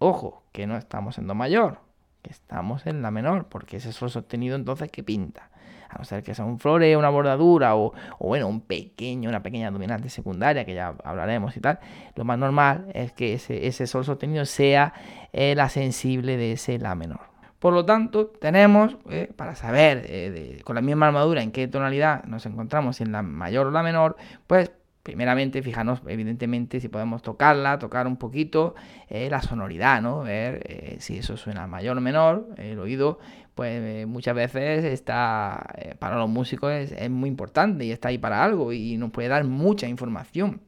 ojo, 0.00 0.42
que 0.50 0.66
no 0.66 0.76
estamos 0.76 1.16
en 1.18 1.28
Do 1.28 1.36
mayor, 1.36 1.78
que 2.22 2.30
estamos 2.30 2.88
en 2.88 3.02
la 3.02 3.12
menor, 3.12 3.44
porque 3.44 3.76
ese 3.76 3.92
sol 3.92 4.10
sostenido 4.10 4.56
entonces, 4.56 4.90
¿qué 4.90 5.04
pinta? 5.04 5.50
A 5.88 5.98
no 5.98 6.04
ser 6.04 6.24
que 6.24 6.34
sea 6.34 6.44
un 6.44 6.58
floreo, 6.58 6.98
una 6.98 7.10
bordadura 7.10 7.76
o, 7.76 7.92
bueno, 8.18 8.48
un 8.48 8.62
pequeño, 8.62 9.28
una 9.28 9.44
pequeña 9.44 9.70
dominante 9.70 10.08
secundaria, 10.08 10.64
que 10.64 10.74
ya 10.74 10.92
hablaremos 11.04 11.56
y 11.56 11.60
tal, 11.60 11.78
lo 12.16 12.24
más 12.24 12.36
normal 12.36 12.88
es 12.94 13.12
que 13.12 13.34
ese, 13.34 13.86
sol 13.86 14.04
sostenido 14.04 14.44
sea 14.44 14.92
eh, 15.32 15.54
la 15.54 15.68
sensible 15.68 16.36
de 16.36 16.50
ese 16.50 16.80
La 16.80 16.96
menor. 16.96 17.37
Por 17.58 17.74
lo 17.74 17.84
tanto, 17.84 18.26
tenemos, 18.26 18.96
eh, 19.10 19.32
para 19.34 19.56
saber 19.56 20.04
eh, 20.06 20.60
con 20.64 20.76
la 20.76 20.80
misma 20.80 21.08
armadura 21.08 21.42
en 21.42 21.50
qué 21.50 21.66
tonalidad 21.66 22.22
nos 22.24 22.46
encontramos, 22.46 22.96
si 22.96 23.02
en 23.02 23.12
la 23.12 23.22
mayor 23.22 23.66
o 23.66 23.70
la 23.72 23.82
menor, 23.82 24.16
pues 24.46 24.70
primeramente 25.02 25.62
fijarnos 25.62 26.02
evidentemente 26.06 26.80
si 26.80 26.88
podemos 26.88 27.22
tocarla, 27.22 27.78
tocar 27.78 28.06
un 28.06 28.16
poquito 28.16 28.74
eh, 29.08 29.28
la 29.30 29.42
sonoridad, 29.42 30.02
¿no? 30.02 30.22
Ver 30.22 30.96
si 31.00 31.18
eso 31.18 31.36
suena 31.36 31.66
mayor 31.66 31.96
o 31.96 32.00
menor, 32.00 32.48
el 32.58 32.78
oído 32.78 33.18
pues 33.54 34.06
muchas 34.06 34.36
veces 34.36 34.84
está, 34.84 35.74
para 35.98 36.16
los 36.16 36.28
músicos 36.28 36.70
es, 36.72 37.10
muy 37.10 37.28
importante 37.28 37.84
y 37.84 37.90
está 37.90 38.10
ahí 38.10 38.18
para 38.18 38.44
algo 38.44 38.72
y 38.72 38.96
nos 38.98 39.10
puede 39.10 39.28
dar 39.28 39.42
mucha 39.42 39.88
información. 39.88 40.60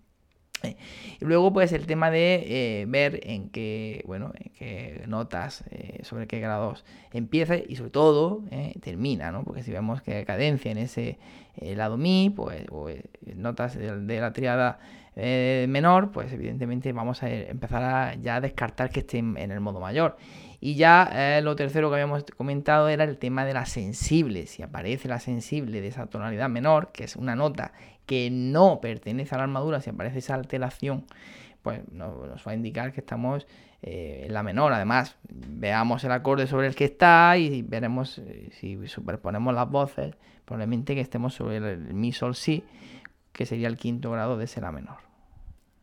Y 1.21 1.25
luego, 1.25 1.53
pues, 1.53 1.73
el 1.73 1.87
tema 1.87 2.11
de 2.11 2.45
eh, 2.83 2.85
ver 2.87 3.21
en 3.23 3.51
qué, 3.51 4.03
bueno, 4.07 4.33
en 4.35 4.53
qué 4.53 5.05
notas, 5.07 5.65
eh, 5.71 6.01
sobre 6.03 6.27
qué 6.27 6.41
grados 6.41 6.85
empieza 7.13 7.57
y 7.57 7.77
sobre 7.77 7.91
todo 7.91 8.43
eh, 8.51 8.75
termina, 8.81 9.33
¿no? 9.33 9.45
Porque 9.45 9.63
si 9.63 9.71
vemos 9.71 10.03
que 10.03 10.15
hay 10.15 10.25
cadencia 10.25 10.71
en 10.71 10.79
ese 10.79 11.19
lado 11.61 11.97
mi, 11.97 12.31
pues, 12.31 12.65
o 12.71 12.89
notas 13.35 13.77
de, 13.77 14.21
la 14.21 14.33
triada 14.33 14.79
menor, 15.17 16.13
pues 16.13 16.33
evidentemente 16.33 16.93
vamos 16.93 17.23
a 17.23 17.29
empezar 17.29 17.83
a 17.83 18.15
ya 18.15 18.41
descartar 18.41 18.89
que 18.89 19.01
esté 19.01 19.19
en 19.19 19.37
el 19.37 19.61
modo 19.61 19.79
mayor. 19.79 20.17
Y 20.61 20.77
ya 20.77 21.41
lo 21.43 21.57
tercero 21.57 21.91
que 21.91 21.97
habíamos 21.97 22.25
comentado 22.37 22.89
era 22.89 23.05
el 23.05 23.19
tema 23.19 23.45
de 23.45 23.53
la 23.53 23.67
sensible. 23.67 24.47
Si 24.47 24.63
aparece 24.63 25.09
la 25.09 25.19
sensible 25.19 25.83
de 25.83 25.89
esa 25.89 26.07
tonalidad 26.07 26.49
menor, 26.49 26.93
que 26.93 27.05
es 27.05 27.17
una 27.17 27.37
nota 27.37 27.73
que 28.11 28.29
no 28.29 28.81
pertenece 28.81 29.37
a 29.37 29.39
la 29.39 29.45
armadura, 29.45 29.81
si 29.81 29.91
aparece 29.91 30.19
esa 30.19 30.35
alteración, 30.35 31.05
pues 31.63 31.81
nos, 31.93 32.13
va 32.13 32.51
a 32.51 32.55
indicar 32.55 32.93
que 32.93 32.99
estamos 32.99 33.47
eh, 33.83 34.25
en 34.27 34.35
la 34.35 34.43
menor. 34.43 34.73
Además, 34.73 35.15
veamos 35.29 36.03
el 36.03 36.11
acorde 36.11 36.49
sobre 36.49 36.67
el 36.67 36.75
que 36.75 36.87
está 36.87 37.37
y 37.37 37.63
veremos 37.63 38.19
eh, 38.19 38.49
si 38.51 38.85
superponemos 38.89 39.55
las 39.55 39.71
voces, 39.71 40.17
probablemente 40.45 40.97
que 40.97 41.01
estemos 41.03 41.35
sobre 41.35 41.59
el, 41.59 41.95
mi 41.95 42.11
sol 42.11 42.35
si, 42.35 42.65
que 43.31 43.47
sería 43.47 43.69
el 43.69 43.77
quinto 43.77 44.11
grado 44.11 44.37
de 44.37 44.47
ese 44.47 44.61
la 44.61 44.73
menor. 44.73 44.97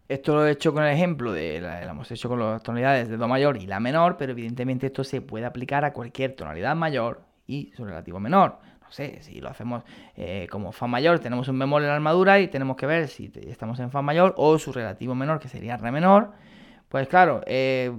Esto 0.10 0.36
lo 0.36 0.46
he 0.46 0.52
hecho 0.52 0.74
con 0.74 0.84
el 0.84 0.94
ejemplo 0.94 1.32
de 1.32 1.62
lo 1.62 1.70
hemos 1.70 2.12
hecho 2.12 2.28
con 2.28 2.40
las 2.40 2.62
tonalidades 2.62 3.08
de 3.08 3.16
do 3.16 3.30
mayor 3.30 3.56
y 3.56 3.68
la 3.68 3.80
menor, 3.80 4.18
pero 4.18 4.34
evidentemente 4.34 4.88
esto 4.88 5.06
se 5.06 5.22
puede 5.22 5.46
aplicar 5.46 5.86
a 5.86 5.94
cualquier 5.94 6.36
tonalidad 6.36 6.76
mayor 6.76 7.22
y 7.48 7.72
su 7.78 7.86
relativo 7.86 8.20
menor 8.20 8.60
no 8.88 8.94
sé, 8.94 9.22
si 9.22 9.42
lo 9.42 9.50
hacemos 9.50 9.84
eh, 10.16 10.48
como 10.50 10.72
Fa 10.72 10.88
mayor, 10.88 11.20
tenemos 11.20 11.50
un 11.50 11.60
bemol 11.60 11.82
en 11.82 11.90
la 11.90 11.96
armadura 11.96 12.40
y 12.40 12.48
tenemos 12.48 12.78
que 12.78 12.86
ver 12.86 13.10
si 13.10 13.30
estamos 13.48 13.80
en 13.82 13.92
Fa 13.92 14.02
mayor 14.02 14.34
o 14.38 14.58
su 14.58 14.72
relativo 14.72 15.14
menor, 15.14 15.40
que 15.40 15.50
sería 15.50 15.76
Re 15.76 15.92
menor. 15.92 16.32
Pues 16.88 17.10
claro, 17.10 17.42
eh, 17.46 17.92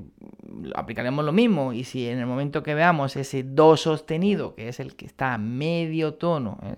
aplicaremos 0.75 1.23
lo 1.23 1.33
mismo 1.33 1.75
y 1.75 1.85
si 1.85 2.09
en 2.09 2.21
el 2.21 2.27
momento 2.27 2.63
que 2.63 2.75
veamos 2.75 3.17
ese 3.17 3.43
Do 3.43 3.77
sostenido, 3.77 4.55
que 4.55 4.69
es 4.69 4.81
el 4.81 4.97
que 4.97 5.05
está 5.05 5.35
a 5.35 5.39
medio 5.39 6.15
tono, 6.15 6.59
eh, 6.63 6.75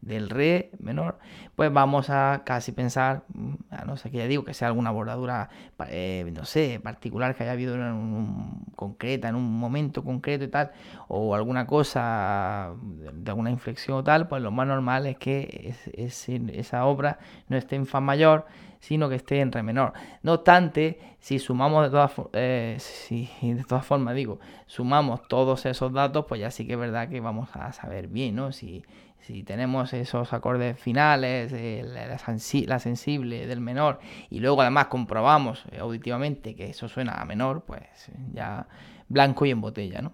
del 0.00 0.30
re 0.30 0.70
menor, 0.78 1.18
pues 1.56 1.72
vamos 1.72 2.08
a 2.10 2.42
casi 2.44 2.72
pensar, 2.72 3.24
mm, 3.34 3.54
a 3.70 3.84
no 3.84 3.96
sé 3.96 4.10
qué 4.10 4.18
ya 4.18 4.26
digo, 4.26 4.44
que 4.44 4.54
sea 4.54 4.68
alguna 4.68 4.90
bordadura, 4.90 5.50
eh, 5.88 6.30
no 6.34 6.44
sé, 6.44 6.80
particular 6.82 7.34
que 7.34 7.42
haya 7.42 7.52
habido 7.52 7.74
en 7.74 7.82
un, 7.82 8.64
concreta, 8.76 9.28
en 9.28 9.34
un 9.34 9.58
momento 9.58 10.02
concreto 10.02 10.44
y 10.44 10.48
tal, 10.48 10.72
o 11.08 11.34
alguna 11.34 11.66
cosa 11.66 12.72
de 12.82 13.30
alguna 13.30 13.50
inflexión 13.50 13.98
o 13.98 14.04
tal, 14.04 14.28
pues 14.28 14.42
lo 14.42 14.50
más 14.50 14.66
normal 14.66 15.06
es 15.06 15.18
que 15.18 15.74
esa 15.92 16.84
obra 16.86 17.18
no 17.48 17.56
esté 17.56 17.76
en 17.76 17.86
fa 17.86 18.00
mayor, 18.00 18.46
sino 18.80 19.08
que 19.08 19.16
esté 19.16 19.40
en 19.40 19.52
re 19.52 19.62
menor. 19.62 19.92
No 20.22 20.32
obstante, 20.32 20.98
si 21.20 21.38
sumamos 21.38 21.84
de 21.84 21.90
todas, 21.90 22.12
eh, 22.32 22.76
si 22.78 23.28
de 23.42 23.64
todas 23.64 23.84
formas 23.84 24.14
digo, 24.14 24.40
sumamos 24.66 25.28
todos 25.28 25.66
esos 25.66 25.92
datos, 25.92 26.24
pues 26.26 26.40
ya 26.40 26.50
sí 26.50 26.66
que 26.66 26.72
es 26.72 26.78
verdad 26.78 27.08
que 27.08 27.20
vamos 27.20 27.50
a 27.54 27.72
saber 27.72 28.08
bien, 28.08 28.36
¿no? 28.36 28.52
Si, 28.52 28.82
si 29.20 29.42
tenemos 29.42 29.92
esos 29.92 30.32
acordes 30.32 30.78
finales, 30.78 31.52
la, 31.52 32.78
sensible 32.78 33.46
del 33.46 33.60
menor, 33.60 34.00
y 34.30 34.40
luego 34.40 34.60
además 34.62 34.86
comprobamos 34.86 35.64
eh, 35.70 35.78
auditivamente 35.78 36.54
que 36.54 36.70
eso 36.70 36.88
suena 36.88 37.14
a 37.14 37.24
menor, 37.24 37.64
pues 37.64 38.10
ya 38.32 38.66
blanco 39.08 39.44
y 39.46 39.50
en 39.50 39.60
botella, 39.60 40.02
¿no? 40.02 40.12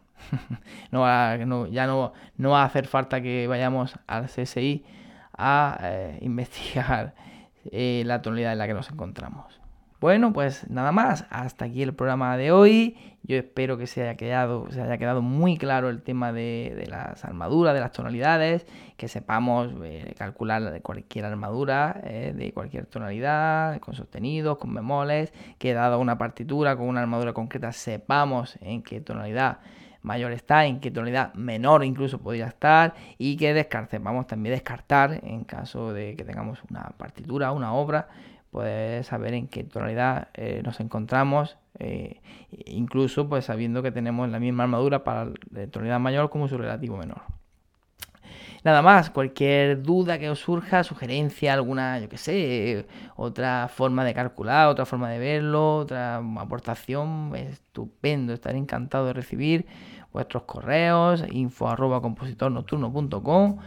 no, 0.91 1.67
ya 1.69 1.87
no, 1.87 2.13
no 2.37 2.51
va 2.51 2.63
a 2.63 2.65
hacer 2.65 2.87
falta 2.87 3.21
que 3.21 3.47
vayamos 3.47 3.99
al 4.07 4.27
CSI 4.27 4.85
a 5.37 5.79
eh, 5.83 6.19
investigar 6.23 7.15
eh, 7.71 8.03
la 8.07 8.23
tonalidad 8.23 8.53
en 8.53 8.59
la 8.59 8.67
que 8.67 8.75
nos 8.75 8.91
encontramos. 8.91 9.61
Bueno, 9.99 10.35
pues 10.35 10.69
nada 10.69 10.93
más, 10.93 11.27
hasta 11.31 11.65
aquí 11.65 11.83
el 11.83 11.95
programa 11.95 12.37
de 12.37 12.53
hoy. 12.53 12.99
Yo 13.23 13.39
espero 13.39 13.79
que 13.79 13.87
se 13.87 14.03
haya 14.03 14.15
quedado, 14.15 14.71
se 14.71 14.83
haya 14.83 14.99
quedado 14.99 15.23
muy 15.23 15.57
claro 15.57 15.89
el 15.89 16.03
tema 16.03 16.33
de, 16.33 16.87
las 16.87 17.25
armaduras, 17.25 17.73
de 17.73 17.81
las 17.81 17.93
tonalidades, 17.93 18.67
que 18.99 19.09
sepamos 19.09 19.73
eh, 19.83 20.15
calcular 20.19 20.83
cualquier 20.83 21.25
armadura 21.25 21.99
eh, 22.05 22.35
de 22.37 22.53
cualquier 22.53 22.85
tonalidad, 22.85 23.81
con 23.81 23.95
sostenidos, 23.95 24.59
con 24.59 24.75
bemoles, 24.75 25.33
que 25.59 25.73
dado 25.73 25.99
una 25.99 26.19
partitura 26.19 26.77
con 26.77 26.89
una 26.89 27.01
armadura 27.01 27.33
concreta 27.33 27.73
sepamos 27.73 28.59
en 28.61 28.83
qué 28.83 29.01
tonalidad 29.01 29.61
mayor 30.03 30.33
está, 30.33 30.67
en 30.67 30.79
qué 30.79 30.91
tonalidad 30.91 31.33
menor 31.35 31.85
incluso 31.85 32.19
podría 32.19 32.47
estar 32.47 32.95
y 33.19 33.37
que 33.39 33.55
descarte, 33.55 33.99
vamos 33.99 34.27
también 34.27 34.55
descartar 34.55 35.21
en 35.25 35.43
caso 35.45 35.93
de 35.93 36.15
que 36.17 36.25
tengamos 36.25 36.61
una 36.71 36.91
partitura, 36.99 37.51
una 37.51 37.73
obra 37.73 38.09
poder 38.57 39.05
saber 39.05 39.35
en 39.35 39.49
qué 39.49 39.65
tonalidad 39.65 40.29
eh, 40.33 40.63
nos 40.65 40.81
encontramos, 40.81 41.59
eh, 41.79 42.23
incluso 42.65 43.29
pues 43.29 43.45
sabiendo 43.45 43.83
que 43.83 43.93
tenemos 43.93 44.31
la 44.31 44.41
misma 44.41 44.63
armadura 44.63 45.05
para 45.05 45.27
la 45.51 45.67
tonalidad 45.67 46.01
mayor 46.01 46.31
como 46.31 46.49
su 46.49 46.57
relativo 46.57 46.97
menor. 46.97 47.21
Nada 48.67 48.83
más, 48.83 49.11
cualquier 49.11 49.81
duda 49.81 50.19
que 50.19 50.29
os 50.29 50.41
surja, 50.41 50.83
sugerencia, 50.83 51.55
alguna, 51.55 52.01
yo 52.01 52.09
que 52.09 52.19
sé, 52.19 52.85
otra 53.15 53.69
forma 53.69 54.05
de 54.05 54.13
calcular, 54.13 54.67
otra 54.67 54.85
forma 54.85 55.09
de 55.09 55.21
verlo, 55.21 55.77
otra 55.77 56.17
aportación, 56.17 57.31
estupendo, 57.37 58.33
estaré 58.33 58.59
encantado 58.59 59.07
de 59.07 59.13
recibir 59.13 59.67
vuestros 60.13 60.43
correos, 60.43 61.23
info 61.31 61.69
arroba 61.69 62.03
compositornocturno.com 62.03 63.59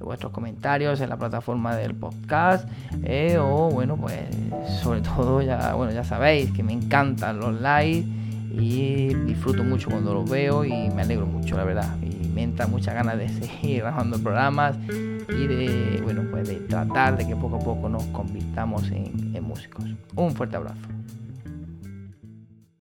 vuestros 0.00 0.32
comentarios 0.32 1.00
en 1.00 1.10
la 1.10 1.16
plataforma 1.16 1.76
del 1.76 1.94
podcast 1.94 2.68
eh, 3.04 3.36
o 3.38 3.68
bueno 3.70 3.96
pues 3.96 4.28
sobre 4.80 5.00
todo 5.00 5.42
ya 5.42 5.74
bueno 5.74 5.92
ya 5.92 6.04
sabéis 6.04 6.52
que 6.52 6.62
me 6.62 6.72
encantan 6.72 7.40
los 7.40 7.60
likes 7.60 8.06
y 8.50 9.14
disfruto 9.14 9.64
mucho 9.64 9.90
cuando 9.90 10.14
los 10.14 10.28
veo 10.28 10.64
y 10.64 10.90
me 10.90 11.02
alegro 11.02 11.26
mucho 11.26 11.56
la 11.56 11.64
verdad. 11.64 11.96
Y 12.02 12.28
me 12.28 12.42
entra 12.42 12.66
muchas 12.66 12.94
ganas 12.94 13.18
de 13.18 13.28
seguir 13.40 13.82
grabando 13.82 14.18
programas 14.18 14.76
y 14.88 15.46
de 15.46 16.00
bueno 16.02 16.22
pues 16.30 16.48
de 16.48 16.56
tratar 16.56 17.16
de 17.16 17.26
que 17.26 17.36
poco 17.36 17.56
a 17.56 17.60
poco 17.60 17.88
nos 17.88 18.04
convirtamos 18.06 18.90
en 18.90 19.42
músicos. 19.42 19.84
Un 20.14 20.32
fuerte 20.32 20.56
abrazo 20.56 20.88